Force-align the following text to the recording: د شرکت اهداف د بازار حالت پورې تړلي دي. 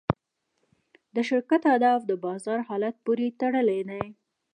د 1.15 1.17
شرکت 1.29 1.61
اهداف 1.71 2.01
د 2.07 2.11
بازار 2.25 2.59
حالت 2.67 2.95
پورې 3.05 3.27
تړلي 3.41 3.81
دي. 3.89 4.03